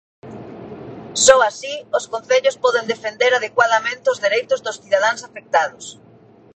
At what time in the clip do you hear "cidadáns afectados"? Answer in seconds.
4.81-5.85